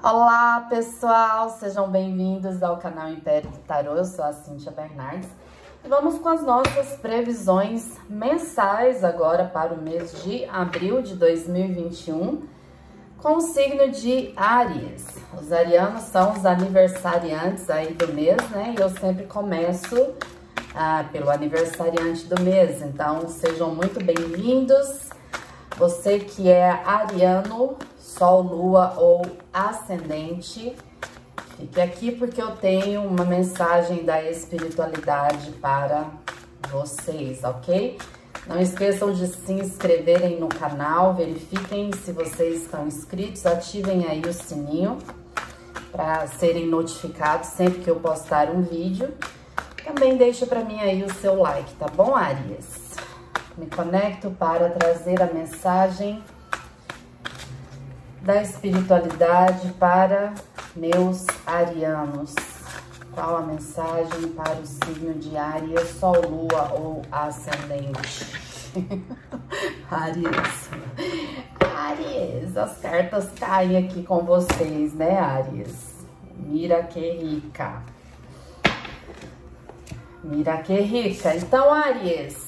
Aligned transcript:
Olá 0.00 0.64
pessoal, 0.70 1.50
sejam 1.50 1.90
bem-vindos 1.90 2.62
ao 2.62 2.76
canal 2.76 3.08
Império 3.08 3.50
do 3.50 3.58
Tarô, 3.58 3.96
eu 3.96 4.04
sou 4.04 4.24
a 4.24 4.32
Cíntia 4.32 4.70
Bernardes 4.70 5.28
e 5.84 5.88
vamos 5.88 6.20
com 6.20 6.28
as 6.28 6.40
nossas 6.40 6.96
previsões 6.98 7.98
mensais 8.08 9.02
agora 9.02 9.44
para 9.46 9.74
o 9.74 9.82
mês 9.82 10.22
de 10.22 10.44
abril 10.44 11.02
de 11.02 11.16
2021 11.16 12.46
com 13.16 13.38
o 13.38 13.40
signo 13.40 13.90
de 13.90 14.32
Aries. 14.36 15.04
Os 15.36 15.50
arianos 15.50 16.04
são 16.04 16.32
os 16.32 16.46
aniversariantes 16.46 17.68
aí 17.68 17.92
do 17.92 18.06
mês, 18.12 18.38
né? 18.50 18.76
E 18.78 18.80
eu 18.80 18.90
sempre 18.90 19.26
começo 19.26 20.14
ah, 20.76 21.06
pelo 21.10 21.28
aniversariante 21.28 22.24
do 22.26 22.40
mês, 22.40 22.82
então 22.82 23.28
sejam 23.28 23.74
muito 23.74 23.98
bem-vindos. 24.02 25.10
Você 25.76 26.20
que 26.20 26.48
é 26.48 26.70
ariano, 26.70 27.76
Sol, 28.18 28.42
Lua 28.42 28.94
ou 28.96 29.22
Ascendente, 29.52 30.74
fique 31.56 31.80
aqui 31.80 32.10
porque 32.10 32.42
eu 32.42 32.50
tenho 32.56 33.02
uma 33.02 33.24
mensagem 33.24 34.04
da 34.04 34.20
espiritualidade 34.28 35.52
para 35.52 36.10
vocês, 36.68 37.44
ok? 37.44 37.96
Não 38.48 38.60
esqueçam 38.60 39.12
de 39.12 39.28
se 39.28 39.52
inscreverem 39.52 40.40
no 40.40 40.48
canal, 40.48 41.14
verifiquem 41.14 41.92
se 41.92 42.10
vocês 42.10 42.62
estão 42.62 42.88
inscritos, 42.88 43.46
ativem 43.46 44.04
aí 44.08 44.22
o 44.22 44.32
sininho 44.32 44.98
para 45.92 46.26
serem 46.26 46.66
notificados 46.66 47.50
sempre 47.50 47.82
que 47.82 47.88
eu 47.88 48.00
postar 48.00 48.50
um 48.50 48.62
vídeo. 48.62 49.14
Também 49.84 50.16
deixa 50.16 50.44
para 50.44 50.64
mim 50.64 50.80
aí 50.80 51.04
o 51.04 51.14
seu 51.14 51.40
like, 51.40 51.72
tá 51.74 51.86
bom, 51.86 52.16
Arias? 52.16 52.96
Me 53.56 53.66
conecto 53.66 54.28
para 54.32 54.70
trazer 54.70 55.22
a 55.22 55.26
mensagem 55.26 56.20
da 58.28 58.42
espiritualidade 58.42 59.72
para 59.78 60.34
meus 60.76 61.24
arianos. 61.46 62.34
Qual 63.10 63.38
a 63.38 63.40
mensagem 63.40 64.28
para 64.36 64.52
o 64.52 64.66
signo 64.66 65.14
de 65.14 65.34
Áries, 65.34 65.88
Sol, 65.98 66.20
Lua 66.28 66.70
ou 66.74 67.00
Ascendente? 67.10 68.26
Áries. 69.90 70.70
Áries, 71.74 72.54
as 72.54 72.76
cartas 72.76 73.30
caem 73.40 73.78
aqui 73.78 74.02
com 74.02 74.22
vocês, 74.22 74.92
né, 74.92 75.18
Áries? 75.18 75.94
Mira 76.36 76.82
que 76.82 77.00
rica. 77.00 77.82
Mira 80.22 80.58
que 80.58 80.78
rica. 80.78 81.34
Então, 81.34 81.72
Áries, 81.72 82.47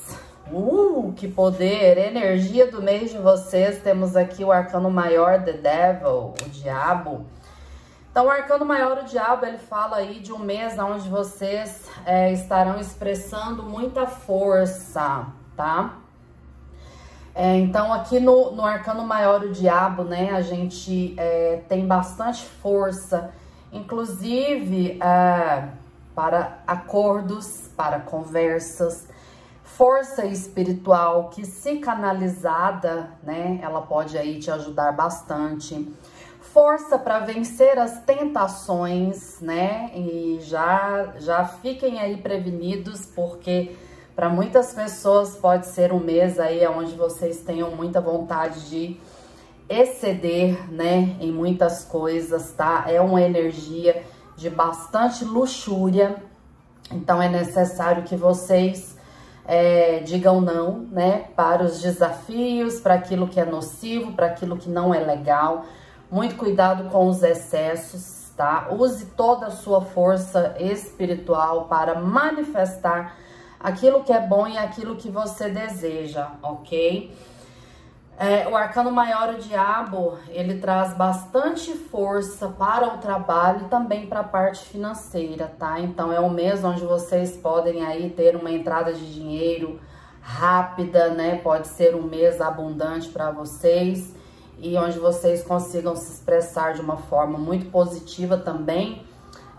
Uh, 0.53 1.13
que 1.17 1.29
poder! 1.29 1.97
Energia 1.97 2.69
do 2.69 2.83
mês 2.83 3.13
de 3.13 3.19
vocês. 3.19 3.81
Temos 3.83 4.17
aqui 4.17 4.43
o 4.43 4.51
arcano 4.51 4.91
maior, 4.91 5.45
The 5.45 5.53
Devil, 5.53 6.35
o 6.43 6.49
diabo. 6.49 7.25
Então, 8.11 8.27
o 8.27 8.31
arcano 8.31 8.65
maior, 8.65 8.99
o 8.99 9.05
diabo, 9.05 9.47
ele 9.47 9.59
fala 9.59 9.99
aí 9.99 10.19
de 10.19 10.33
um 10.33 10.41
mês 10.41 10.77
onde 10.77 11.09
vocês 11.09 11.89
é, 12.05 12.33
estarão 12.33 12.81
expressando 12.81 13.63
muita 13.63 14.09
força, 14.09 15.27
tá? 15.57 15.99
É, 17.33 17.57
então, 17.59 17.93
aqui 17.93 18.19
no, 18.19 18.51
no 18.51 18.65
arcano 18.65 19.07
maior, 19.07 19.45
o 19.45 19.53
diabo, 19.53 20.03
né, 20.03 20.33
a 20.33 20.41
gente 20.41 21.15
é, 21.17 21.63
tem 21.69 21.87
bastante 21.87 22.45
força, 22.45 23.31
inclusive 23.73 24.99
é, 25.01 25.69
para 26.13 26.59
acordos, 26.67 27.71
para 27.77 28.01
conversas, 28.01 29.07
força 29.81 30.27
espiritual 30.27 31.31
que 31.31 31.47
se 31.47 31.77
canalizada, 31.77 33.13
né, 33.23 33.59
ela 33.63 33.81
pode 33.81 34.19
aí 34.19 34.39
te 34.39 34.51
ajudar 34.51 34.93
bastante. 34.93 35.91
Força 36.39 36.99
para 36.99 37.21
vencer 37.21 37.79
as 37.79 37.99
tentações, 38.03 39.41
né? 39.41 39.91
E 39.95 40.39
já 40.43 41.15
já 41.17 41.47
fiquem 41.47 41.99
aí 41.99 42.19
prevenidos 42.19 43.07
porque 43.07 43.75
para 44.15 44.29
muitas 44.29 44.75
pessoas 44.75 45.35
pode 45.37 45.67
ser 45.69 45.95
um 45.95 46.01
mês 46.01 46.39
aí 46.39 46.67
onde 46.67 46.95
vocês 46.95 47.39
tenham 47.39 47.71
muita 47.71 48.03
vontade 48.03 48.69
de 48.69 49.01
exceder, 49.67 50.71
né, 50.71 51.17
em 51.21 51.33
muitas 51.33 51.87
coisas, 51.87 52.53
tá? 52.53 52.85
É 52.87 53.01
uma 53.01 53.23
energia 53.23 54.05
de 54.37 54.51
bastante 54.51 55.25
luxúria. 55.25 56.23
Então 56.93 57.23
é 57.23 57.31
necessário 57.31 58.03
que 58.03 58.15
vocês 58.15 59.00
é, 59.47 60.01
digam 60.01 60.41
não, 60.41 60.87
né, 60.91 61.27
para 61.35 61.65
os 61.65 61.81
desafios, 61.81 62.81
para 62.81 62.95
aquilo 62.95 63.29
que 63.29 63.41
é 63.41 63.45
nocivo, 63.45 64.13
para 64.13 64.27
aquilo 64.27 64.57
que 64.57 64.69
não 64.69 64.95
é 64.95 65.01
legal. 65.01 65.65
Muito 66.11 66.37
cuidado 66.37 66.91
com 66.91 67.09
os 67.09 67.23
excessos, 67.23 68.33
tá? 68.37 68.69
Use 68.71 69.07
toda 69.07 69.47
a 69.47 69.51
sua 69.51 69.81
força 69.81 70.55
espiritual 70.59 71.67
para 71.67 72.01
manifestar 72.01 73.17
aquilo 73.59 74.03
que 74.03 74.13
é 74.13 74.21
bom 74.21 74.47
e 74.47 74.57
aquilo 74.57 74.97
que 74.97 75.11
você 75.11 75.49
deseja, 75.49 76.29
ok? 76.43 77.15
É, 78.23 78.47
o 78.47 78.55
arcano 78.55 78.91
maior, 78.91 79.33
o 79.33 79.39
diabo, 79.39 80.19
ele 80.29 80.59
traz 80.59 80.93
bastante 80.93 81.73
força 81.73 82.49
para 82.49 82.87
o 82.95 82.99
trabalho 82.99 83.63
e 83.63 83.69
também 83.71 84.07
para 84.07 84.21
a 84.21 84.25
parte 84.25 84.63
financeira, 84.67 85.51
tá? 85.59 85.81
Então 85.81 86.13
é 86.13 86.21
um 86.21 86.29
mês 86.29 86.63
onde 86.63 86.85
vocês 86.85 87.35
podem 87.35 87.83
aí 87.83 88.11
ter 88.11 88.37
uma 88.37 88.51
entrada 88.51 88.93
de 88.93 89.15
dinheiro 89.15 89.81
rápida, 90.21 91.09
né? 91.09 91.41
Pode 91.43 91.69
ser 91.69 91.95
um 91.95 92.03
mês 92.03 92.43
abundante 92.43 93.09
para 93.09 93.31
vocês 93.31 94.15
e 94.59 94.77
onde 94.77 94.99
vocês 94.99 95.43
consigam 95.43 95.97
se 95.97 96.13
expressar 96.13 96.75
de 96.75 96.83
uma 96.83 96.99
forma 96.99 97.39
muito 97.39 97.71
positiva 97.71 98.37
também 98.37 99.03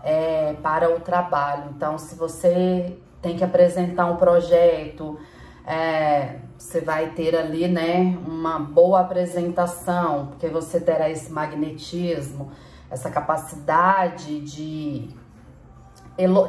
é, 0.04 0.52
para 0.62 0.88
o 0.88 1.00
trabalho. 1.00 1.64
Então, 1.74 1.98
se 1.98 2.14
você 2.14 2.96
tem 3.20 3.36
que 3.36 3.42
apresentar 3.42 4.06
um 4.06 4.14
projeto, 4.14 5.18
é, 5.66 6.36
você 6.62 6.80
vai 6.80 7.10
ter 7.10 7.36
ali, 7.36 7.66
né, 7.66 8.16
uma 8.26 8.58
boa 8.58 9.00
apresentação, 9.00 10.28
porque 10.28 10.46
você 10.48 10.80
terá 10.80 11.10
esse 11.10 11.30
magnetismo, 11.30 12.52
essa 12.88 13.10
capacidade 13.10 14.40
de, 14.40 15.08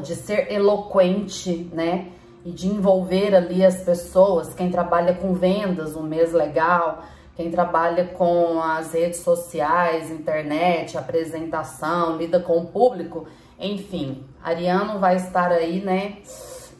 de 0.03 0.15
ser 0.15 0.51
eloquente, 0.51 1.69
né, 1.73 2.09
e 2.45 2.51
de 2.51 2.67
envolver 2.67 3.35
ali 3.35 3.65
as 3.65 3.77
pessoas. 3.81 4.53
Quem 4.53 4.69
trabalha 4.69 5.15
com 5.15 5.33
vendas, 5.33 5.95
um 5.95 6.03
mês 6.03 6.31
legal, 6.31 7.03
quem 7.35 7.49
trabalha 7.49 8.05
com 8.05 8.61
as 8.61 8.93
redes 8.93 9.19
sociais, 9.19 10.11
internet, 10.11 10.95
apresentação, 10.95 12.17
lida 12.17 12.39
com 12.39 12.59
o 12.59 12.67
público, 12.67 13.25
enfim, 13.59 14.23
Ariano 14.43 14.99
vai 14.99 15.15
estar 15.15 15.51
aí, 15.51 15.81
né, 15.81 16.17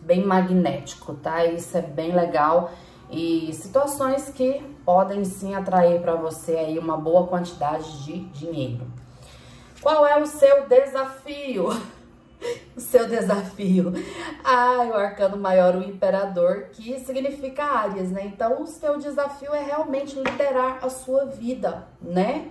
bem 0.02 0.24
magnético, 0.24 1.16
tá? 1.16 1.44
Isso 1.46 1.76
é 1.78 1.82
bem 1.82 2.14
legal 2.14 2.72
e 3.14 3.54
situações 3.54 4.30
que 4.30 4.62
podem 4.84 5.24
sim 5.24 5.54
atrair 5.54 6.02
para 6.02 6.16
você 6.16 6.56
aí 6.56 6.80
uma 6.80 6.98
boa 6.98 7.28
quantidade 7.28 8.04
de 8.04 8.20
dinheiro. 8.30 8.86
Qual 9.82 10.06
é 10.08 10.20
o 10.22 10.26
seu 10.26 10.68
desafio? 10.68 11.70
o 12.76 12.80
seu 12.80 13.08
desafio. 13.08 13.94
Ah, 14.44 14.90
o 14.90 14.94
arcano 14.94 15.38
maior, 15.38 15.76
o 15.76 15.84
imperador, 15.84 16.70
que 16.74 17.00
significa 17.00 17.64
áreas, 17.64 18.10
né? 18.10 18.26
Então, 18.26 18.62
o 18.62 18.68
seu 18.68 18.98
desafio 18.98 19.54
é 19.54 19.62
realmente 19.62 20.16
liderar 20.16 20.80
a 20.82 20.90
sua 20.90 21.26
vida, 21.26 21.88
né? 22.02 22.50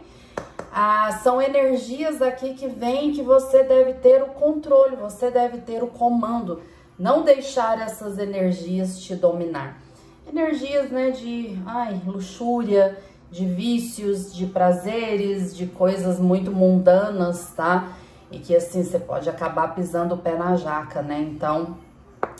Ah, 0.72 1.19
são 1.22 1.43
energias 1.43 2.22
aqui 2.22 2.55
que 2.55 2.67
vêm 2.67 3.12
que 3.12 3.22
você 3.22 3.62
deve 3.62 3.95
ter 3.95 4.22
o 4.22 4.28
controle, 4.28 4.97
você 4.97 5.31
deve 5.31 5.59
ter 5.59 5.83
o 5.83 5.89
comando. 5.89 6.62
Não 6.99 7.22
deixar 7.22 7.81
essas 7.81 8.19
energias 8.19 8.99
te 9.01 9.15
dominar. 9.15 9.81
Energias, 10.27 10.91
né, 10.91 11.10
de 11.10 11.59
ai, 11.66 12.00
luxúria, 12.06 12.99
de 13.31 13.47
vícios, 13.47 14.33
de 14.34 14.47
prazeres, 14.47 15.56
de 15.56 15.66
coisas 15.66 16.19
muito 16.19 16.53
mundanas, 16.53 17.53
tá? 17.57 17.92
E 18.30 18.39
que 18.39 18.54
assim 18.54 18.83
você 18.83 18.98
pode 18.98 19.28
acabar 19.28 19.74
pisando 19.74 20.15
o 20.15 20.19
pé 20.19 20.36
na 20.36 20.57
jaca, 20.57 21.03
né? 21.03 21.21
Então, 21.21 21.77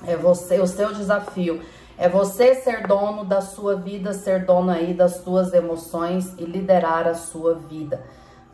é 0.07 0.17
você, 0.17 0.61
o 0.61 0.67
seu 0.67 0.93
desafio 0.93 1.61
é 1.99 2.09
você 2.09 2.55
ser 2.55 2.87
dono 2.87 3.25
da 3.25 3.41
sua 3.41 3.77
vida, 3.77 4.13
ser 4.13 4.45
dono 4.45 4.71
aí 4.71 4.95
das 4.95 5.19
suas 5.19 5.53
emoções 5.53 6.35
e 6.39 6.45
liderar 6.45 7.07
a 7.07 7.15
sua 7.15 7.55
vida. 7.55 8.03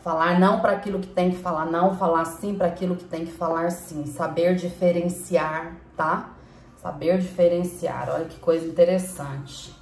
Falar 0.00 0.38
não 0.38 0.60
para 0.60 0.72
aquilo 0.72 0.98
que 0.98 1.08
tem 1.08 1.30
que 1.30 1.38
falar 1.38 1.66
não, 1.66 1.96
falar 1.96 2.24
sim 2.24 2.54
para 2.54 2.66
aquilo 2.66 2.96
que 2.96 3.04
tem 3.04 3.24
que 3.24 3.32
falar 3.32 3.70
sim. 3.70 4.06
Saber 4.06 4.54
diferenciar, 4.54 5.76
tá? 5.96 6.30
Saber 6.78 7.18
diferenciar, 7.18 8.08
olha 8.10 8.24
que 8.24 8.38
coisa 8.38 8.66
interessante. 8.66 9.76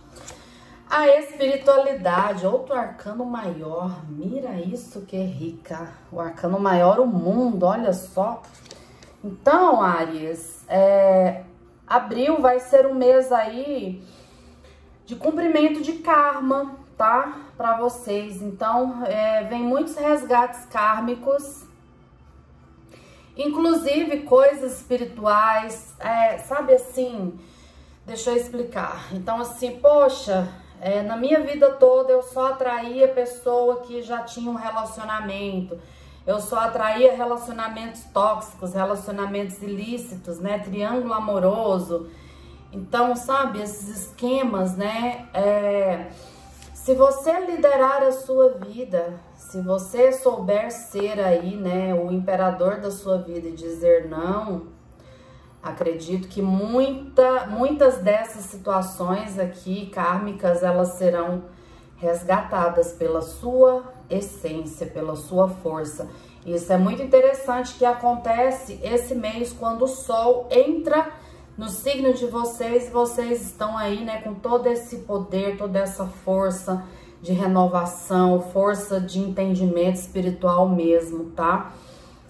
A 0.89 1.09
espiritualidade, 1.09 2.47
outro 2.47 2.75
arcano 2.75 3.25
maior, 3.25 4.05
mira 4.09 4.55
isso 4.61 5.03
que 5.03 5.17
rica. 5.17 5.89
O 6.11 6.21
arcano 6.21 6.59
maior, 6.59 6.99
o 6.99 7.07
mundo, 7.07 7.65
olha 7.65 7.93
só. 7.93 8.43
Então, 9.23 9.83
Aries, 9.83 10.65
é, 10.69 11.43
abril 11.87 12.41
vai 12.41 12.61
ser 12.61 12.87
um 12.87 12.95
mês 12.95 13.31
aí 13.31 14.03
de 15.05 15.17
cumprimento 15.17 15.83
de 15.83 15.95
karma, 15.95 16.77
tá? 16.97 17.47
para 17.57 17.77
vocês. 17.79 18.43
Então, 18.43 19.03
é, 19.07 19.45
vem 19.45 19.63
muitos 19.63 19.97
resgates 19.97 20.67
kármicos, 20.67 21.66
inclusive 23.37 24.21
coisas 24.23 24.79
espirituais, 24.79 25.95
é, 25.99 26.39
sabe 26.39 26.75
assim? 26.75 27.39
Deixa 28.07 28.31
eu 28.31 28.37
explicar. 28.37 29.09
Então, 29.13 29.41
assim, 29.41 29.79
poxa, 29.79 30.49
é, 30.81 31.03
na 31.03 31.17
minha 31.17 31.41
vida 31.41 31.73
toda 31.73 32.13
eu 32.13 32.23
só 32.23 32.53
atraía 32.53 33.09
pessoa 33.09 33.81
que 33.83 34.03
já 34.03 34.21
tinha 34.21 34.51
um 34.51 34.55
relacionamento. 34.55 35.79
Eu 36.27 36.41
só 36.41 36.59
atraía 36.59 37.15
relacionamentos 37.15 38.03
tóxicos, 38.13 38.75
relacionamentos 38.75 39.63
ilícitos, 39.63 40.41
né? 40.41 40.59
Triângulo 40.59 41.15
amoroso. 41.15 42.09
Então, 42.73 43.15
sabe, 43.15 43.63
esses 43.63 43.89
esquemas, 43.89 44.77
né? 44.77 45.29
É, 45.33 46.09
se 46.75 46.95
você 46.95 47.41
liderar 47.41 48.03
a 48.03 48.13
sua 48.13 48.51
vida, 48.51 49.21
se 49.57 49.63
você 49.63 50.13
souber 50.13 50.71
ser 50.71 51.19
aí, 51.19 51.57
né, 51.57 51.95
o 51.95 52.13
imperador 52.13 52.79
da 52.79 52.91
sua 52.91 53.17
vida 53.17 53.49
e 53.49 53.53
dizer 53.53 54.07
não, 54.07 54.65
acredito 55.63 56.29
que 56.29 56.43
muita, 56.43 57.47
muitas 57.47 57.97
dessas 57.97 58.45
situações 58.45 59.39
aqui 59.39 59.87
kármicas, 59.87 60.63
elas 60.63 60.89
serão 60.99 61.45
resgatadas 61.97 62.93
pela 62.93 63.23
sua 63.23 63.83
essência, 64.11 64.87
pela 64.87 65.17
sua 65.17 65.49
força. 65.49 66.07
Isso 66.45 66.71
é 66.71 66.77
muito 66.77 67.01
interessante 67.01 67.79
que 67.79 67.87
acontece 67.87 68.79
esse 68.83 69.15
mês 69.15 69.55
quando 69.59 69.87
o 69.87 69.89
sol 69.89 70.49
entra 70.51 71.13
no 71.57 71.71
signo 71.71 72.13
de 72.13 72.27
vocês, 72.27 72.91
vocês 72.91 73.41
estão 73.41 73.79
aí, 73.79 74.05
né, 74.05 74.21
com 74.21 74.35
todo 74.35 74.67
esse 74.67 74.99
poder, 74.99 75.57
toda 75.57 75.79
essa 75.79 76.05
força 76.05 76.85
de 77.23 77.33
renovação, 77.33 78.41
força 78.53 79.01
de 79.01 79.19
entendimento 79.19 79.97
espiritual 79.97 80.69
mesmo, 80.69 81.31
tá? 81.31 81.73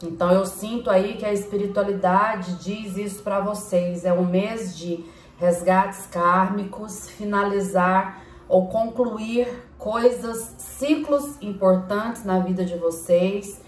Então 0.03 0.31
eu 0.31 0.45
sinto 0.45 0.91
aí 0.91 1.17
que 1.17 1.25
a 1.25 1.33
espiritualidade 1.33 2.55
diz 2.57 2.97
isso 2.97 3.23
para 3.23 3.41
vocês, 3.41 4.05
é 4.05 4.13
um 4.13 4.25
mês 4.25 4.77
de 4.77 5.05
resgates 5.39 6.07
kármicos, 6.07 7.09
finalizar 7.11 8.23
ou 8.49 8.69
concluir 8.69 9.49
coisas, 9.79 10.55
ciclos 10.59 11.37
importantes 11.41 12.25
na 12.25 12.39
vida 12.39 12.65
de 12.65 12.77
vocês. 12.77 13.61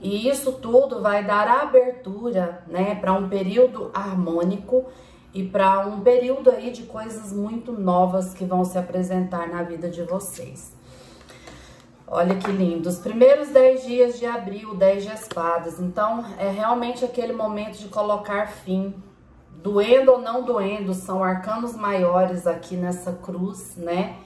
E 0.00 0.28
isso 0.28 0.52
tudo 0.52 1.00
vai 1.00 1.24
dar 1.24 1.48
abertura, 1.48 2.62
né, 2.66 2.94
para 2.94 3.12
um 3.12 3.28
período 3.28 3.90
harmônico 3.94 4.84
e 5.34 5.42
para 5.42 5.80
um 5.80 6.00
período 6.00 6.48
aí 6.48 6.70
de 6.70 6.84
coisas 6.84 7.32
muito 7.32 7.72
novas 7.72 8.32
que 8.32 8.44
vão 8.44 8.64
se 8.64 8.78
apresentar 8.78 9.48
na 9.48 9.64
vida 9.64 9.90
de 9.90 10.02
vocês. 10.04 10.72
Olha 12.06 12.36
que 12.36 12.52
lindo, 12.52 12.88
os 12.88 12.98
primeiros 12.98 13.48
10 13.48 13.82
dias 13.84 14.18
de 14.18 14.26
abril, 14.26 14.76
10 14.76 15.02
de 15.02 15.12
espadas. 15.12 15.80
Então, 15.80 16.24
é 16.38 16.48
realmente 16.48 17.04
aquele 17.04 17.32
momento 17.32 17.78
de 17.78 17.88
colocar 17.88 18.46
fim. 18.46 18.94
Doendo 19.56 20.12
ou 20.12 20.18
não 20.20 20.44
doendo, 20.44 20.94
são 20.94 21.24
arcanos 21.24 21.74
maiores 21.74 22.46
aqui 22.46 22.76
nessa 22.76 23.12
cruz, 23.12 23.74
né? 23.76 24.16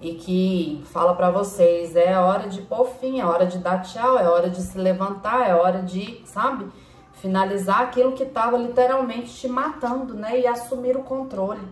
E 0.00 0.14
que 0.14 0.82
fala 0.86 1.14
para 1.14 1.30
vocês, 1.30 1.96
é 1.96 2.16
hora 2.18 2.48
de 2.48 2.62
pôr 2.62 2.86
fim, 2.86 3.20
é 3.20 3.26
hora 3.26 3.44
de 3.44 3.58
dar 3.58 3.82
tchau, 3.82 4.18
é 4.18 4.28
hora 4.28 4.48
de 4.48 4.62
se 4.62 4.78
levantar, 4.78 5.48
é 5.48 5.54
hora 5.54 5.82
de, 5.82 6.22
sabe? 6.24 6.66
Finalizar 7.16 7.82
aquilo 7.82 8.12
que 8.12 8.22
estava 8.22 8.56
literalmente 8.56 9.34
te 9.34 9.48
matando, 9.48 10.14
né? 10.14 10.40
E 10.40 10.46
assumir 10.46 10.96
o 10.96 11.02
controle. 11.02 11.62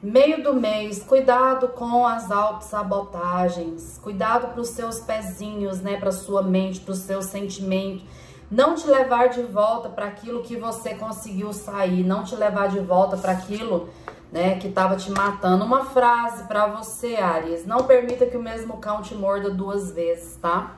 Meio 0.00 0.42
do 0.42 0.54
mês, 0.54 1.02
cuidado 1.02 1.68
com 1.68 2.06
as 2.06 2.30
autossabotagens, 2.30 3.98
cuidado 4.00 4.48
para 4.52 4.60
os 4.60 4.68
seus 4.68 5.00
pezinhos, 5.00 5.80
né? 5.80 5.96
Para 5.96 6.12
sua 6.12 6.42
mente, 6.42 6.80
para 6.80 6.92
o 6.92 6.96
seu 6.96 7.20
sentimento. 7.20 8.04
Não 8.50 8.74
te 8.74 8.86
levar 8.86 9.28
de 9.28 9.42
volta 9.42 9.88
para 9.88 10.06
aquilo 10.06 10.42
que 10.42 10.56
você 10.56 10.94
conseguiu 10.94 11.52
sair, 11.52 12.02
não 12.04 12.22
te 12.22 12.34
levar 12.34 12.68
de 12.68 12.78
volta 12.78 13.16
para 13.16 13.32
aquilo 13.32 13.90
né, 14.32 14.58
que 14.58 14.68
estava 14.68 14.96
te 14.96 15.10
matando. 15.10 15.64
Uma 15.64 15.84
frase 15.84 16.44
para 16.44 16.66
você, 16.66 17.16
Aries: 17.16 17.66
não 17.66 17.84
permita 17.84 18.26
que 18.26 18.36
o 18.36 18.42
mesmo 18.42 18.78
cão 18.78 19.02
te 19.02 19.14
morda 19.14 19.50
duas 19.50 19.90
vezes, 19.90 20.36
tá? 20.36 20.77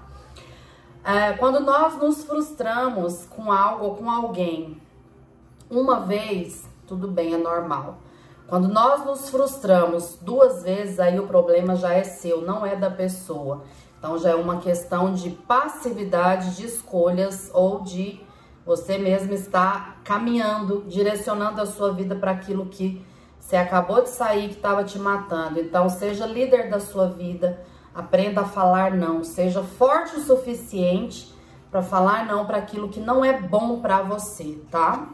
É, 1.02 1.32
quando 1.32 1.60
nós 1.60 1.96
nos 1.96 2.24
frustramos 2.24 3.26
com 3.26 3.50
algo 3.50 3.84
ou 3.86 3.94
com 3.96 4.10
alguém, 4.10 4.80
uma 5.70 6.00
vez, 6.00 6.68
tudo 6.86 7.08
bem, 7.08 7.32
é 7.32 7.38
normal. 7.38 7.98
Quando 8.46 8.68
nós 8.68 9.04
nos 9.04 9.30
frustramos 9.30 10.18
duas 10.20 10.62
vezes, 10.62 10.98
aí 10.98 11.18
o 11.18 11.26
problema 11.26 11.76
já 11.76 11.94
é 11.94 12.02
seu, 12.02 12.42
não 12.42 12.66
é 12.66 12.74
da 12.74 12.90
pessoa. 12.90 13.62
Então 13.98 14.18
já 14.18 14.30
é 14.30 14.34
uma 14.34 14.58
questão 14.58 15.14
de 15.14 15.30
passividade 15.30 16.56
de 16.56 16.66
escolhas 16.66 17.50
ou 17.54 17.80
de 17.80 18.20
você 18.66 18.98
mesmo 18.98 19.32
estar 19.32 20.00
caminhando, 20.02 20.84
direcionando 20.88 21.60
a 21.60 21.66
sua 21.66 21.92
vida 21.92 22.14
para 22.16 22.32
aquilo 22.32 22.66
que 22.66 23.04
você 23.38 23.56
acabou 23.56 24.02
de 24.02 24.10
sair 24.10 24.48
que 24.48 24.56
estava 24.56 24.84
te 24.84 24.98
matando. 24.98 25.60
Então 25.60 25.88
seja 25.88 26.26
líder 26.26 26.68
da 26.68 26.80
sua 26.80 27.08
vida, 27.08 27.60
Aprenda 28.00 28.40
a 28.40 28.44
falar 28.46 28.92
não, 28.92 29.22
seja 29.22 29.62
forte 29.62 30.16
o 30.16 30.22
suficiente 30.22 31.34
para 31.70 31.82
falar 31.82 32.24
não 32.24 32.46
para 32.46 32.56
aquilo 32.56 32.88
que 32.88 32.98
não 32.98 33.22
é 33.22 33.38
bom 33.38 33.78
para 33.80 34.00
você, 34.00 34.58
tá? 34.70 35.06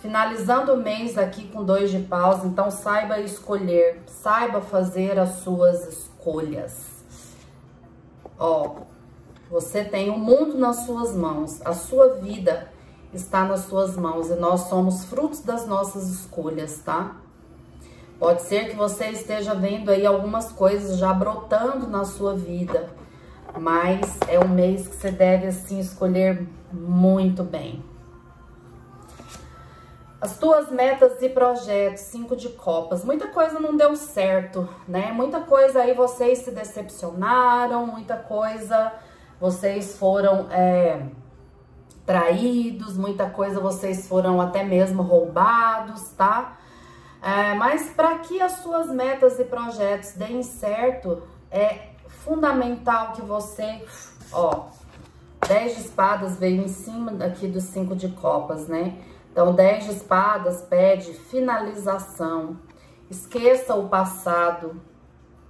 Finalizando 0.00 0.72
o 0.72 0.78
mês 0.78 1.18
aqui 1.18 1.46
com 1.48 1.62
dois 1.62 1.90
de 1.90 1.98
paus, 1.98 2.44
então 2.46 2.70
saiba 2.70 3.20
escolher, 3.20 4.02
saiba 4.06 4.62
fazer 4.62 5.18
as 5.18 5.40
suas 5.40 5.86
escolhas. 5.86 7.04
Ó, 8.38 8.76
você 9.50 9.84
tem 9.84 10.08
o 10.08 10.18
mundo 10.18 10.56
nas 10.56 10.86
suas 10.86 11.14
mãos, 11.14 11.60
a 11.62 11.74
sua 11.74 12.14
vida 12.14 12.72
está 13.12 13.44
nas 13.44 13.66
suas 13.66 13.96
mãos 13.96 14.30
e 14.30 14.34
nós 14.36 14.62
somos 14.62 15.04
frutos 15.04 15.42
das 15.42 15.66
nossas 15.66 16.08
escolhas, 16.08 16.78
tá? 16.78 17.16
Pode 18.22 18.42
ser 18.42 18.68
que 18.68 18.76
você 18.76 19.06
esteja 19.06 19.52
vendo 19.52 19.90
aí 19.90 20.06
algumas 20.06 20.52
coisas 20.52 20.96
já 20.96 21.12
brotando 21.12 21.88
na 21.88 22.04
sua 22.04 22.36
vida, 22.36 22.88
mas 23.58 24.16
é 24.28 24.38
um 24.38 24.46
mês 24.46 24.86
que 24.86 24.94
você 24.94 25.10
deve 25.10 25.48
assim 25.48 25.80
escolher 25.80 26.46
muito 26.72 27.42
bem. 27.42 27.84
As 30.20 30.38
tuas 30.38 30.70
metas 30.70 31.20
e 31.20 31.28
projetos, 31.30 32.02
cinco 32.02 32.36
de 32.36 32.50
copas. 32.50 33.04
Muita 33.04 33.26
coisa 33.26 33.58
não 33.58 33.76
deu 33.76 33.96
certo, 33.96 34.68
né? 34.86 35.10
Muita 35.10 35.40
coisa 35.40 35.80
aí 35.80 35.92
vocês 35.92 36.38
se 36.38 36.52
decepcionaram, 36.52 37.88
muita 37.88 38.14
coisa 38.14 38.92
vocês 39.40 39.98
foram 39.98 40.46
é, 40.48 41.08
traídos, 42.06 42.96
muita 42.96 43.28
coisa 43.28 43.58
vocês 43.58 44.06
foram 44.06 44.40
até 44.40 44.62
mesmo 44.62 45.02
roubados, 45.02 46.10
tá? 46.10 46.58
É, 47.22 47.54
mas 47.54 47.90
para 47.90 48.18
que 48.18 48.42
as 48.42 48.52
suas 48.58 48.88
metas 48.88 49.38
e 49.38 49.44
projetos 49.44 50.12
deem 50.14 50.42
certo, 50.42 51.22
é 51.52 51.90
fundamental 52.24 53.12
que 53.12 53.22
você, 53.22 53.84
ó, 54.32 54.64
10 55.46 55.76
de 55.76 55.80
espadas 55.82 56.36
veio 56.36 56.62
em 56.62 56.68
cima 56.68 57.12
aqui 57.24 57.46
dos 57.46 57.62
5 57.64 57.94
de 57.94 58.08
copas, 58.08 58.66
né? 58.66 58.98
Então, 59.30 59.54
10 59.54 59.84
de 59.84 59.90
espadas 59.92 60.62
pede 60.62 61.12
finalização. 61.12 62.56
Esqueça 63.08 63.74
o 63.74 63.88
passado. 63.88 64.80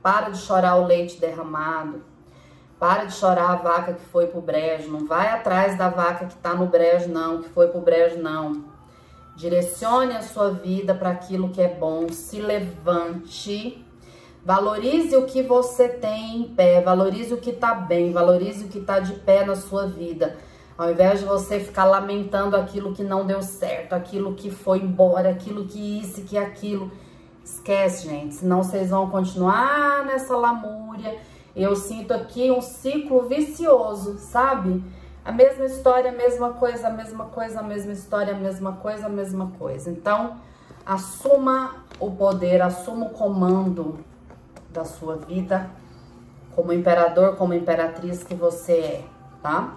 Para 0.02 0.30
de 0.30 0.38
chorar 0.38 0.76
o 0.76 0.86
leite 0.86 1.20
derramado. 1.20 2.02
Para 2.78 3.04
de 3.04 3.14
chorar 3.14 3.50
a 3.50 3.56
vaca 3.56 3.94
que 3.94 4.04
foi 4.06 4.26
pro 4.26 4.40
brejo. 4.40 4.90
Não 4.90 5.06
vai 5.06 5.28
atrás 5.28 5.78
da 5.78 5.88
vaca 5.88 6.26
que 6.26 6.36
tá 6.36 6.54
no 6.54 6.66
brejo, 6.66 7.08
não, 7.08 7.42
que 7.42 7.48
foi 7.48 7.68
pro 7.68 7.80
brejo, 7.80 8.18
não. 8.18 8.71
Direcione 9.36 10.14
a 10.14 10.22
sua 10.22 10.50
vida 10.50 10.94
para 10.94 11.10
aquilo 11.10 11.48
que 11.48 11.60
é 11.60 11.68
bom, 11.68 12.08
se 12.10 12.40
levante, 12.40 13.84
valorize 14.44 15.16
o 15.16 15.24
que 15.24 15.42
você 15.42 15.88
tem 15.88 16.42
em 16.42 16.44
pé, 16.44 16.80
valorize 16.80 17.32
o 17.32 17.38
que 17.38 17.50
está 17.50 17.74
bem, 17.74 18.12
valorize 18.12 18.64
o 18.64 18.68
que 18.68 18.78
está 18.78 19.00
de 19.00 19.14
pé 19.14 19.44
na 19.44 19.56
sua 19.56 19.86
vida. 19.86 20.36
Ao 20.76 20.90
invés 20.90 21.20
de 21.20 21.26
você 21.26 21.60
ficar 21.60 21.84
lamentando 21.84 22.56
aquilo 22.56 22.92
que 22.92 23.02
não 23.02 23.26
deu 23.26 23.42
certo, 23.42 23.92
aquilo 23.92 24.34
que 24.34 24.50
foi 24.50 24.78
embora, 24.78 25.30
aquilo 25.30 25.64
que 25.64 26.00
isso, 26.00 26.22
que 26.22 26.36
aquilo. 26.36 26.90
Esquece, 27.44 28.08
gente, 28.08 28.34
senão 28.34 28.62
vocês 28.62 28.90
vão 28.90 29.10
continuar 29.10 30.04
nessa 30.04 30.36
lamúria. 30.36 31.18
Eu 31.54 31.74
sinto 31.74 32.12
aqui 32.12 32.50
um 32.50 32.60
ciclo 32.60 33.22
vicioso, 33.22 34.16
sabe? 34.18 34.82
A 35.24 35.30
mesma 35.30 35.64
história, 35.66 36.10
a 36.10 36.14
mesma 36.14 36.54
coisa, 36.54 36.88
a 36.88 36.90
mesma 36.90 37.26
coisa, 37.26 37.60
a 37.60 37.62
mesma 37.62 37.92
história, 37.92 38.34
a 38.34 38.38
mesma 38.38 38.72
coisa, 38.72 39.06
a 39.06 39.08
mesma 39.08 39.52
coisa. 39.56 39.88
Então, 39.88 40.36
assuma 40.84 41.76
o 42.00 42.10
poder, 42.10 42.60
assuma 42.60 43.06
o 43.06 43.10
comando 43.10 44.04
da 44.70 44.84
sua 44.84 45.16
vida 45.16 45.70
como 46.56 46.72
imperador, 46.72 47.36
como 47.36 47.54
imperatriz 47.54 48.24
que 48.24 48.34
você 48.34 48.72
é, 48.72 49.04
tá? 49.42 49.74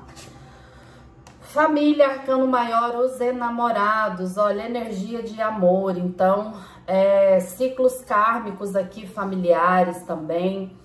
Família, 1.41 2.07
arcano 2.07 2.47
maior, 2.47 2.95
os 2.95 3.19
enamorados, 3.21 4.37
olha, 4.37 4.63
energia 4.63 5.23
de 5.23 5.41
amor, 5.41 5.97
então, 5.97 6.53
é, 6.85 7.39
ciclos 7.39 8.01
kármicos 8.01 8.75
aqui, 8.75 9.07
familiares 9.07 10.03
também, 10.03 10.75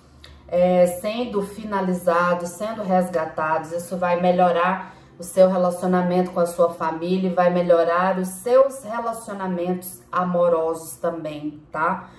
é, 0.50 0.87
sendo 0.87 1.42
finalizados, 1.42 2.50
sendo 2.50 2.83
resgatados. 2.83 3.73
Isso 3.73 3.97
vai 3.97 4.21
melhorar 4.21 4.97
o 5.19 5.23
seu 5.23 5.49
relacionamento 5.49 6.33
com 6.33 6.40
a 6.40 6.47
sua 6.47 6.71
família 6.71 7.30
e 7.30 7.35
vai 7.35 7.50
melhorar 7.50 8.19
os 8.19 8.28
seus 8.28 8.83
relacionamentos 8.83 10.00
amorosos 10.11 10.97
também, 10.97 11.62
tá? 11.71 12.11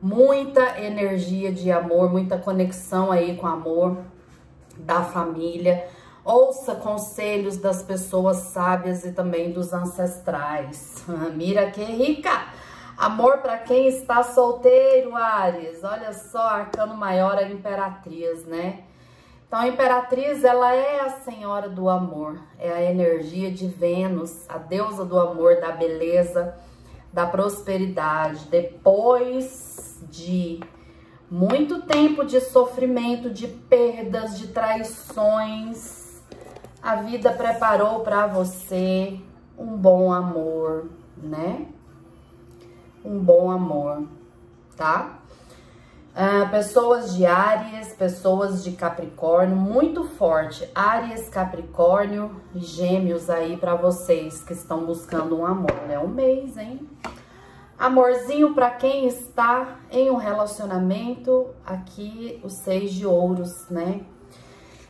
Muita 0.00 0.80
energia 0.80 1.52
de 1.52 1.72
amor, 1.72 2.10
muita 2.10 2.38
conexão 2.38 3.10
aí 3.10 3.36
com 3.36 3.46
o 3.46 3.50
amor 3.50 3.98
da 4.78 5.02
família. 5.02 5.86
Ouça 6.24 6.74
conselhos 6.74 7.56
das 7.56 7.82
pessoas 7.82 8.36
sábias 8.36 9.04
e 9.04 9.12
também 9.12 9.52
dos 9.52 9.72
ancestrais. 9.72 11.02
Mira 11.34 11.70
que 11.70 11.82
rica! 11.82 12.59
Amor 13.00 13.38
para 13.38 13.56
quem 13.56 13.88
está 13.88 14.22
solteiro, 14.22 15.16
Ares. 15.16 15.82
Olha 15.82 16.12
só, 16.12 16.38
arcano 16.38 16.94
maior, 16.94 17.38
a 17.38 17.44
imperatriz, 17.44 18.44
né? 18.44 18.84
Então, 19.48 19.58
a 19.58 19.68
imperatriz, 19.68 20.44
ela 20.44 20.74
é 20.74 21.00
a 21.00 21.08
senhora 21.08 21.66
do 21.66 21.88
amor, 21.88 22.38
é 22.58 22.70
a 22.70 22.82
energia 22.82 23.50
de 23.50 23.66
Vênus, 23.66 24.44
a 24.50 24.58
deusa 24.58 25.02
do 25.02 25.18
amor, 25.18 25.62
da 25.62 25.72
beleza, 25.72 26.54
da 27.10 27.24
prosperidade. 27.24 28.44
Depois 28.50 30.04
de 30.10 30.60
muito 31.30 31.80
tempo 31.80 32.22
de 32.22 32.38
sofrimento, 32.38 33.30
de 33.30 33.48
perdas, 33.48 34.38
de 34.38 34.48
traições, 34.48 36.22
a 36.82 36.96
vida 36.96 37.32
preparou 37.32 38.00
para 38.00 38.26
você 38.26 39.18
um 39.56 39.74
bom 39.74 40.12
amor, 40.12 40.90
né? 41.16 41.66
Um 43.02 43.18
bom 43.18 43.50
amor, 43.50 44.02
tá? 44.76 45.20
Ah, 46.14 46.46
pessoas 46.50 47.14
de 47.14 47.24
Áries, 47.24 47.94
pessoas 47.94 48.62
de 48.62 48.72
Capricórnio, 48.72 49.56
muito 49.56 50.04
forte. 50.04 50.68
Áries, 50.74 51.28
Capricórnio 51.30 52.42
e 52.54 52.58
Gêmeos 52.58 53.30
aí 53.30 53.56
para 53.56 53.74
vocês 53.74 54.42
que 54.42 54.52
estão 54.52 54.84
buscando 54.84 55.38
um 55.38 55.46
amor. 55.46 55.70
É 55.88 55.98
um 55.98 56.08
mês, 56.08 56.58
hein? 56.58 56.86
Amorzinho 57.78 58.52
para 58.52 58.70
quem 58.70 59.06
está 59.06 59.78
em 59.90 60.10
um 60.10 60.16
relacionamento, 60.16 61.46
aqui 61.64 62.38
os 62.44 62.52
seis 62.58 62.92
de 62.92 63.06
ouros, 63.06 63.66
né? 63.70 64.02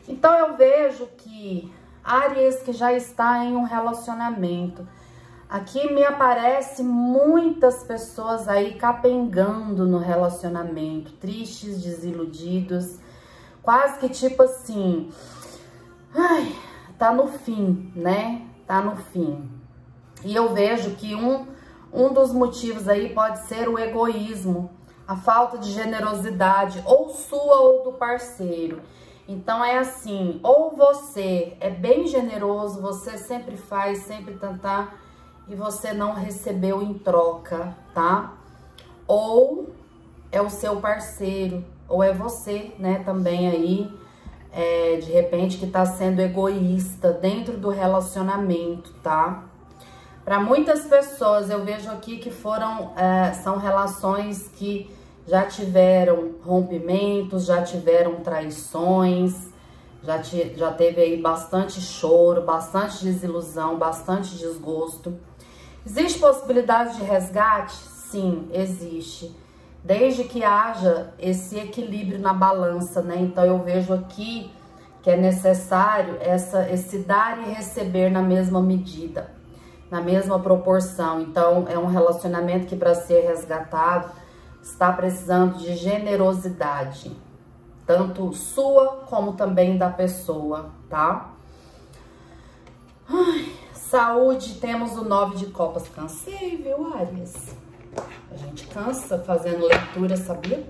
Então 0.05 0.33
eu 0.37 0.57
vejo 0.57 1.07
que 1.17 1.73
Áries 2.03 2.61
que 2.61 2.73
já 2.73 2.91
está 2.91 3.45
em 3.45 3.55
um 3.55 3.63
relacionamento, 3.63 4.85
Aqui 5.51 5.93
me 5.93 6.01
aparece 6.05 6.81
muitas 6.81 7.83
pessoas 7.83 8.47
aí 8.47 8.75
capengando 8.75 9.85
no 9.85 9.97
relacionamento, 9.97 11.11
tristes, 11.11 11.83
desiludidos, 11.83 12.97
quase 13.61 13.99
que 13.99 14.07
tipo 14.07 14.43
assim, 14.43 15.11
ai, 16.15 16.55
tá 16.97 17.11
no 17.11 17.27
fim, 17.27 17.91
né? 17.93 18.47
Tá 18.65 18.81
no 18.81 18.95
fim. 18.95 19.51
E 20.23 20.33
eu 20.33 20.53
vejo 20.53 20.91
que 20.91 21.15
um, 21.15 21.45
um 21.91 22.13
dos 22.13 22.31
motivos 22.31 22.87
aí 22.87 23.13
pode 23.13 23.39
ser 23.39 23.67
o 23.67 23.77
egoísmo, 23.77 24.71
a 25.05 25.17
falta 25.17 25.57
de 25.57 25.69
generosidade, 25.73 26.81
ou 26.85 27.09
sua 27.09 27.59
ou 27.59 27.83
do 27.83 27.91
parceiro. 27.97 28.81
Então 29.27 29.61
é 29.61 29.79
assim, 29.79 30.39
ou 30.43 30.71
você 30.77 31.57
é 31.59 31.69
bem 31.69 32.07
generoso, 32.07 32.81
você 32.81 33.17
sempre 33.17 33.57
faz, 33.57 34.03
sempre 34.03 34.35
tentar 34.37 35.10
e 35.51 35.55
você 35.55 35.91
não 35.91 36.13
recebeu 36.13 36.81
em 36.81 36.93
troca, 36.93 37.75
tá? 37.93 38.33
Ou 39.05 39.69
é 40.31 40.41
o 40.41 40.49
seu 40.49 40.77
parceiro, 40.77 41.65
ou 41.89 42.01
é 42.01 42.13
você, 42.13 42.73
né, 42.79 43.03
também 43.03 43.49
aí, 43.49 43.93
é, 44.53 44.95
de 44.95 45.11
repente, 45.11 45.57
que 45.57 45.67
tá 45.67 45.85
sendo 45.85 46.21
egoísta 46.21 47.11
dentro 47.11 47.57
do 47.57 47.69
relacionamento, 47.69 48.93
tá? 49.03 49.43
Para 50.23 50.39
muitas 50.39 50.85
pessoas, 50.85 51.49
eu 51.49 51.65
vejo 51.65 51.91
aqui 51.91 52.17
que 52.17 52.31
foram, 52.31 52.93
é, 52.95 53.33
são 53.33 53.57
relações 53.57 54.47
que 54.55 54.89
já 55.27 55.45
tiveram 55.45 56.35
rompimentos, 56.45 57.45
já 57.45 57.61
tiveram 57.61 58.21
traições, 58.21 59.49
já, 60.01 60.17
te, 60.19 60.53
já 60.55 60.71
teve 60.71 61.01
aí 61.01 61.21
bastante 61.21 61.81
choro, 61.81 62.41
bastante 62.41 63.03
desilusão, 63.03 63.77
bastante 63.77 64.37
desgosto. 64.37 65.19
Existe 65.85 66.19
possibilidade 66.19 66.97
de 66.97 67.03
resgate? 67.03 67.73
Sim, 67.73 68.49
existe. 68.53 69.35
Desde 69.83 70.25
que 70.25 70.43
haja 70.43 71.13
esse 71.17 71.57
equilíbrio 71.57 72.19
na 72.19 72.33
balança, 72.33 73.01
né? 73.01 73.17
Então 73.19 73.43
eu 73.43 73.59
vejo 73.59 73.93
aqui 73.93 74.51
que 75.01 75.09
é 75.09 75.17
necessário 75.17 76.17
essa, 76.21 76.69
esse 76.69 76.99
dar 76.99 77.39
e 77.39 77.51
receber 77.51 78.11
na 78.11 78.21
mesma 78.21 78.61
medida, 78.61 79.31
na 79.89 79.99
mesma 79.99 80.39
proporção. 80.39 81.21
Então 81.21 81.65
é 81.67 81.77
um 81.79 81.87
relacionamento 81.87 82.67
que 82.67 82.75
para 82.75 82.93
ser 82.93 83.21
resgatado 83.21 84.11
está 84.61 84.93
precisando 84.93 85.57
de 85.57 85.75
generosidade, 85.75 87.11
tanto 87.87 88.31
sua 88.33 88.97
como 89.07 89.33
também 89.33 89.77
da 89.77 89.89
pessoa, 89.89 90.69
tá? 90.87 91.31
Ai, 93.09 93.60
Saúde, 93.91 94.53
temos 94.53 94.93
o 94.93 95.03
nove 95.03 95.35
de 95.35 95.47
copas. 95.47 95.89
Cansei, 95.89 96.55
viu, 96.55 96.93
Aries? 96.93 97.53
A 98.31 98.37
gente 98.37 98.65
cansa 98.67 99.19
fazendo 99.19 99.65
leitura, 99.65 100.15
sabia? 100.15 100.65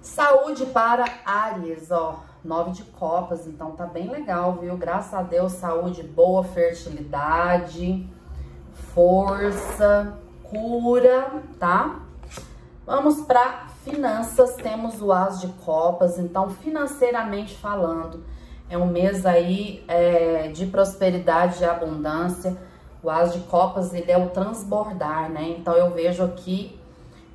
Saúde 0.00 0.64
para 0.64 1.04
Aries, 1.26 1.90
ó. 1.90 2.20
Nove 2.42 2.70
de 2.70 2.84
copas, 2.84 3.46
então 3.46 3.72
tá 3.72 3.84
bem 3.84 4.08
legal, 4.08 4.54
viu? 4.54 4.78
Graças 4.78 5.12
a 5.12 5.20
Deus, 5.20 5.52
saúde 5.52 6.02
boa, 6.02 6.42
fertilidade, 6.42 8.08
força, 8.94 10.18
cura, 10.44 11.42
tá? 11.58 12.00
Vamos 12.86 13.20
para 13.26 13.66
finanças, 13.84 14.56
temos 14.56 15.02
o 15.02 15.12
as 15.12 15.38
de 15.38 15.48
copas, 15.48 16.18
então 16.18 16.48
financeiramente 16.48 17.58
falando 17.58 18.24
é 18.70 18.76
um 18.76 18.86
mês 18.86 19.24
aí 19.24 19.82
é, 19.88 20.48
de 20.48 20.66
prosperidade, 20.66 21.58
de 21.58 21.64
abundância. 21.64 22.56
O 23.02 23.08
As 23.08 23.32
de 23.32 23.40
Copas, 23.40 23.94
ele 23.94 24.10
é 24.10 24.18
o 24.18 24.28
transbordar, 24.30 25.30
né? 25.30 25.54
Então, 25.58 25.74
eu 25.74 25.90
vejo 25.90 26.22
aqui, 26.22 26.78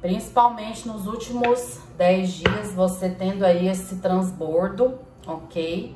principalmente 0.02 0.88
nos 0.88 1.08
últimos 1.08 1.80
10 1.98 2.30
dias, 2.30 2.74
você 2.74 3.10
tendo 3.10 3.44
aí 3.44 3.68
esse 3.68 3.96
transbordo, 3.98 5.00
ok? 5.26 5.96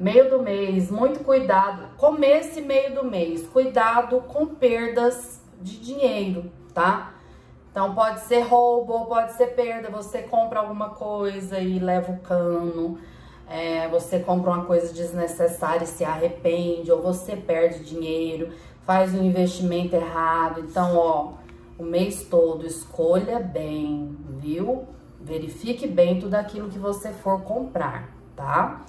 Meio 0.00 0.30
do 0.30 0.42
mês, 0.42 0.90
muito 0.90 1.22
cuidado. 1.22 1.86
Começo 1.96 2.58
e 2.58 2.62
meio 2.62 2.94
do 2.94 3.04
mês, 3.04 3.46
cuidado 3.46 4.20
com 4.22 4.46
perdas 4.46 5.40
de 5.60 5.78
dinheiro, 5.78 6.50
tá? 6.72 7.12
Então, 7.70 7.94
pode 7.94 8.20
ser 8.20 8.40
roubo, 8.40 9.04
pode 9.06 9.32
ser 9.32 9.48
perda. 9.48 9.90
Você 9.90 10.22
compra 10.22 10.60
alguma 10.60 10.90
coisa 10.90 11.58
e 11.58 11.78
leva 11.78 12.10
o 12.10 12.18
cano 12.18 12.98
é, 13.48 13.88
você 13.88 14.18
compra 14.18 14.50
uma 14.50 14.64
coisa 14.64 14.92
desnecessária 14.92 15.84
e 15.84 15.88
se 15.88 16.04
arrepende, 16.04 16.90
ou 16.90 17.02
você 17.02 17.36
perde 17.36 17.84
dinheiro, 17.84 18.50
faz 18.86 19.14
um 19.14 19.22
investimento 19.22 19.94
errado. 19.94 20.60
Então, 20.60 20.96
ó, 20.96 21.32
o 21.78 21.84
mês 21.84 22.24
todo 22.24 22.66
escolha 22.66 23.38
bem, 23.40 24.16
viu? 24.38 24.84
Verifique 25.20 25.86
bem 25.86 26.20
tudo 26.20 26.34
aquilo 26.34 26.68
que 26.68 26.78
você 26.78 27.10
for 27.10 27.42
comprar, 27.42 28.10
tá? 28.36 28.84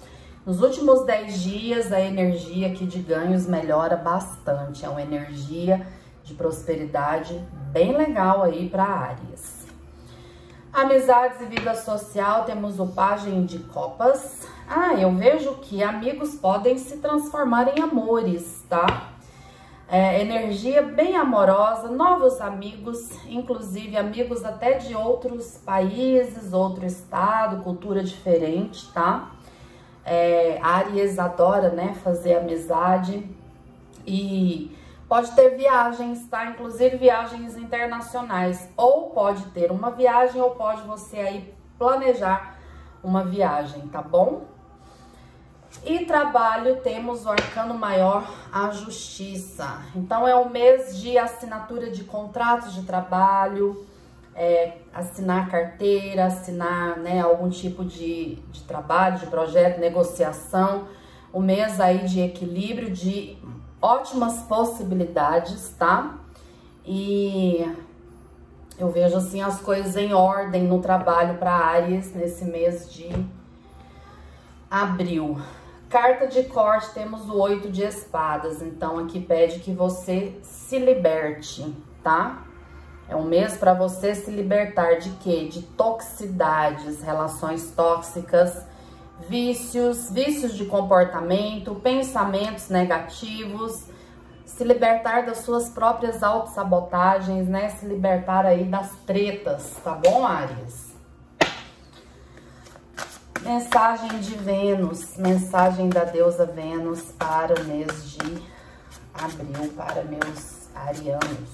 Nos 0.46 0.62
últimos 0.62 1.04
10 1.06 1.42
dias, 1.42 1.92
a 1.92 2.00
energia 2.00 2.68
aqui 2.68 2.86
de 2.86 3.00
ganhos 3.00 3.48
melhora 3.48 3.96
bastante. 3.96 4.86
É 4.86 4.90
uma 4.90 5.02
energia 5.02 5.88
de 6.24 6.34
prosperidade 6.36 7.42
bem 7.72 7.98
legal 7.98 8.44
aí 8.44 8.70
para 8.70 8.84
áreas. 8.84 9.55
Amizades 10.76 11.40
e 11.40 11.46
vida 11.46 11.74
social, 11.74 12.44
temos 12.44 12.82
o 12.82 12.88
Pagem 12.88 13.46
de 13.46 13.60
Copas. 13.60 14.46
Ah, 14.68 14.94
eu 14.94 15.10
vejo 15.10 15.54
que 15.62 15.82
amigos 15.82 16.36
podem 16.36 16.78
se 16.78 16.98
transformar 16.98 17.78
em 17.78 17.82
amores, 17.82 18.62
tá? 18.68 19.14
É, 19.88 20.20
energia 20.22 20.82
bem 20.82 21.16
amorosa, 21.16 21.88
novos 21.88 22.42
amigos, 22.42 23.10
inclusive 23.30 23.96
amigos 23.96 24.44
até 24.44 24.74
de 24.74 24.94
outros 24.94 25.58
países, 25.66 26.52
outro 26.52 26.86
estado, 26.86 27.64
cultura 27.64 28.04
diferente, 28.04 28.92
tá? 28.92 29.32
É, 30.04 30.60
Aries 30.62 31.18
adora, 31.18 31.70
né, 31.70 31.96
fazer 32.04 32.36
amizade 32.36 33.26
e 34.06 34.76
Pode 35.08 35.32
ter 35.34 35.56
viagens, 35.56 36.28
tá? 36.28 36.46
Inclusive 36.48 36.98
viagens 36.98 37.56
internacionais. 37.56 38.70
Ou 38.76 39.12
pode 39.12 39.46
ter 39.48 39.72
uma 39.72 39.92
viagem, 39.92 40.42
ou 40.42 40.52
pode 40.52 40.82
você 40.82 41.18
aí 41.18 41.54
planejar 41.78 42.58
uma 43.04 43.24
viagem, 43.24 43.88
tá 43.88 44.02
bom? 44.02 44.46
E 45.86 46.06
trabalho, 46.06 46.78
temos 46.78 47.26
o 47.26 47.30
arcano 47.30 47.76
maior, 47.76 48.28
a 48.52 48.72
justiça. 48.72 49.84
Então, 49.96 50.28
é 50.28 50.34
o 50.36 50.50
mês 50.50 50.98
de 50.98 51.18
assinatura 51.18 51.92
de 51.92 52.04
contratos 52.04 52.74
de 52.74 52.84
trabalho, 52.84 53.86
é, 54.34 54.78
assinar 54.94 55.50
carteira, 55.50 56.26
assinar 56.26 56.98
né, 56.98 57.22
algum 57.22 57.50
tipo 57.50 57.86
de, 57.86 58.36
de 58.52 58.64
trabalho, 58.64 59.20
de 59.20 59.28
projeto, 59.28 59.80
negociação. 59.80 60.88
Um 61.34 61.42
mês 61.42 61.80
aí 61.80 62.06
de 62.06 62.22
equilíbrio, 62.22 62.90
de 62.90 63.38
ótimas 63.86 64.42
possibilidades, 64.44 65.70
tá? 65.78 66.16
E 66.84 67.64
eu 68.80 68.90
vejo 68.90 69.16
assim 69.16 69.42
as 69.42 69.62
coisas 69.62 69.96
em 69.96 70.12
ordem 70.12 70.64
no 70.64 70.82
trabalho 70.82 71.38
para 71.38 71.52
Ares 71.52 72.12
nesse 72.14 72.46
mês 72.46 72.92
de 72.92 73.10
abril. 74.70 75.40
Carta 75.88 76.26
de 76.26 76.44
corte, 76.46 76.94
temos 76.96 77.30
o 77.30 77.38
oito 77.40 77.70
de 77.70 77.84
espadas, 77.84 78.60
então 78.60 78.98
aqui 78.98 79.22
pede 79.22 79.60
que 79.60 79.72
você 79.72 80.36
se 80.42 80.80
liberte, 80.80 81.72
tá? 82.04 82.44
É 83.08 83.16
um 83.16 83.24
mês 83.24 83.56
para 83.56 83.76
você 83.76 84.16
se 84.16 84.32
libertar 84.32 84.96
de 84.96 85.12
quê? 85.18 85.48
De 85.48 85.62
toxicidades, 85.62 87.04
relações 87.04 87.70
tóxicas, 87.70 88.66
vícios, 89.30 90.10
vícios 90.12 90.54
de 90.56 90.66
comportamento, 90.66 91.76
pensamentos 91.76 92.70
negativos, 92.70 93.86
se 94.46 94.64
libertar 94.64 95.26
das 95.26 95.40
suas 95.40 95.70
próprias 95.70 96.24
autossabotagens, 96.24 97.48
né? 97.48 97.70
Se 97.70 97.86
libertar 97.86 98.46
aí 98.46 98.64
das 98.64 98.92
tretas, 99.06 99.74
tá 99.84 99.94
bom, 99.94 100.26
Ares? 100.26 100.94
Mensagem 103.42 104.20
de 104.20 104.36
Vênus, 104.36 105.18
mensagem 105.18 105.90
da 105.90 106.04
deusa 106.04 106.46
Vênus 106.46 107.12
para 107.12 107.60
o 107.62 107.64
mês 107.66 108.12
de 108.12 108.42
abril, 109.14 109.74
para 109.76 110.04
meus 110.04 110.68
arianos. 110.74 111.52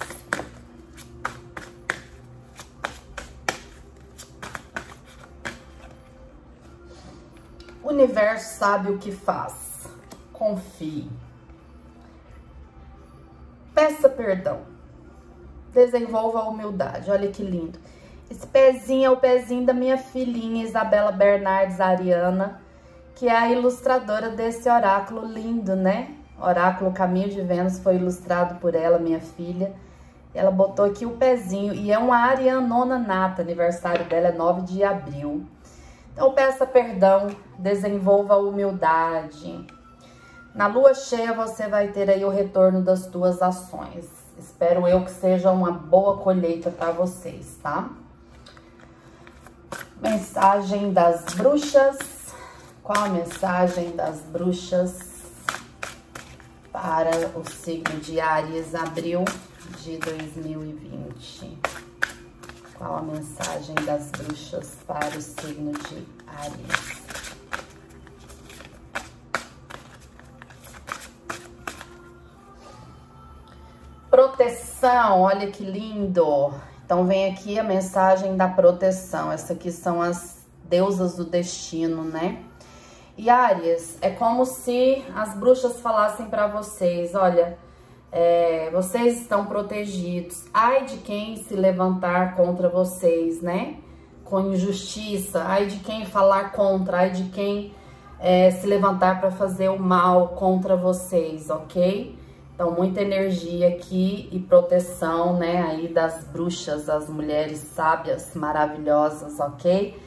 Universo 7.92 8.58
sabe 8.58 8.92
o 8.92 8.98
que 8.98 9.12
faz. 9.12 9.88
Confie. 10.34 11.10
Peça 13.74 14.10
perdão. 14.10 14.62
Desenvolva 15.74 16.40
a 16.40 16.50
humildade. 16.50 17.12
Olha 17.12 17.30
que 17.30 17.44
lindo. 17.44 17.80
Esse 18.30 18.48
pezinho 18.48 19.06
é 19.06 19.10
o 19.10 19.18
pezinho 19.18 19.66
da 19.66 19.74
minha 19.74 19.98
filhinha 19.98 20.64
Isabela 20.64 21.12
Bernardes 21.12 21.80
Ariana, 21.80 22.62
que 23.16 23.28
é 23.28 23.36
a 23.36 23.50
ilustradora 23.50 24.30
desse 24.30 24.70
oráculo 24.70 25.26
lindo, 25.26 25.76
né? 25.76 26.16
Oráculo 26.40 26.92
Caminho 26.92 27.30
de 27.30 27.42
Vênus 27.42 27.80
foi 27.80 27.96
ilustrado 27.96 28.56
por 28.60 28.74
ela, 28.74 28.98
minha 28.98 29.20
filha. 29.20 29.74
Ela 30.34 30.50
botou 30.50 30.86
aqui 30.86 31.06
o 31.06 31.18
pezinho 31.18 31.74
e 31.74 31.92
é 31.92 31.98
uma 31.98 32.18
arianona 32.18 32.98
nata, 32.98 33.42
aniversário 33.42 34.06
dela 34.06 34.30
é 34.30 34.32
9 34.32 34.62
de 34.62 34.84
abril. 34.84 35.46
Então 36.14 36.34
peça 36.34 36.66
perdão, 36.66 37.30
desenvolva 37.58 38.38
humildade, 38.38 39.66
na 40.54 40.68
lua 40.68 40.94
cheia 40.94 41.34
você 41.34 41.68
vai 41.68 41.88
ter 41.88 42.10
aí 42.10 42.26
o 42.26 42.30
retorno 42.30 42.82
das 42.82 43.08
tuas 43.08 43.42
ações. 43.42 44.06
Espero 44.38 44.86
eu 44.86 45.06
que 45.06 45.12
seja 45.12 45.50
uma 45.50 45.72
boa 45.72 46.18
colheita 46.18 46.70
para 46.70 46.92
vocês, 46.92 47.58
tá? 47.64 47.90
Mensagem 50.02 50.92
das 50.92 51.24
bruxas. 51.36 51.98
Qual 52.84 53.06
a 53.06 53.10
mensagem 53.10 53.96
das 53.96 54.20
bruxas 54.24 55.12
para 56.72 57.12
o 57.34 57.50
signo 57.50 58.00
de 58.02 58.20
Ares, 58.20 58.76
abril 58.76 59.24
de 59.80 59.98
2020? 60.00 61.58
Qual 62.82 62.98
a 62.98 63.02
mensagem 63.04 63.76
das 63.86 64.10
bruxas 64.10 64.76
para 64.88 65.16
o 65.16 65.22
signo 65.22 65.72
de 65.72 66.04
Ares? 66.26 66.98
Proteção, 74.10 75.22
olha 75.22 75.52
que 75.52 75.64
lindo. 75.64 76.56
Então 76.84 77.06
vem 77.06 77.32
aqui 77.32 77.60
a 77.60 77.64
mensagem 77.64 78.36
da 78.36 78.48
proteção. 78.48 79.32
Essa 79.32 79.54
aqui 79.54 79.72
são 79.72 80.02
as 80.02 80.44
deusas 80.64 81.16
do 81.16 81.24
destino, 81.24 82.04
né? 82.04 82.44
E 83.16 83.30
Aries, 83.30 84.00
é 84.02 84.10
como 84.10 84.44
se 84.44 85.06
as 85.16 85.36
bruxas 85.36 85.80
falassem 85.80 86.32
para 86.32 86.48
vocês, 86.48 87.14
olha, 87.14 87.60
é, 88.12 88.70
vocês 88.72 89.22
estão 89.22 89.46
protegidos. 89.46 90.46
Ai 90.54 90.86
de 90.86 90.98
quem 90.98 91.38
se 91.38 91.54
levantar 91.56 92.36
contra 92.36 92.68
vocês, 92.68 93.42
né? 93.42 93.78
Com 94.26 94.52
injustiça. 94.52 95.44
Ai 95.46 95.68
de 95.68 95.78
quem 95.80 96.06
falar 96.06 96.52
contra. 96.52 96.98
Ai 96.98 97.10
de 97.12 97.24
quem 97.30 97.74
é, 98.20 98.52
se 98.52 98.68
levantar 98.68 99.20
para 99.20 99.32
fazer 99.32 99.70
o 99.70 99.80
mal 99.80 100.30
contra 100.30 100.76
vocês, 100.76 101.50
ok? 101.50 102.20
Então, 102.54 102.72
muita 102.72 103.02
energia 103.02 103.70
aqui 103.70 104.30
e 104.32 104.38
proteção, 104.38 105.38
né, 105.38 105.64
aí 105.64 105.88
das 105.88 106.24
bruxas, 106.26 106.86
das 106.86 107.10
mulheres 107.10 107.58
sábias, 107.58 108.36
maravilhosas, 108.36 109.40
ok? 109.40 110.00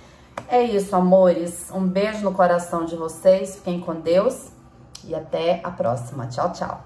É 0.48 0.62
isso, 0.62 0.94
amores. 0.94 1.70
Um 1.74 1.86
beijo 1.86 2.22
no 2.22 2.32
coração 2.32 2.84
de 2.84 2.94
vocês. 2.94 3.56
Fiquem 3.56 3.80
com 3.80 3.94
Deus 3.94 4.50
e 5.04 5.14
até 5.14 5.60
a 5.64 5.70
próxima. 5.70 6.26
Tchau, 6.28 6.52
tchau. 6.52 6.84